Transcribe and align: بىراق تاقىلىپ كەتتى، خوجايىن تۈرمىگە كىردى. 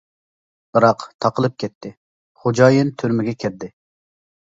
بىراق 0.77 1.05
تاقىلىپ 1.27 1.55
كەتتى، 1.65 1.93
خوجايىن 2.47 2.93
تۈرمىگە 3.03 3.39
كىردى. 3.47 3.75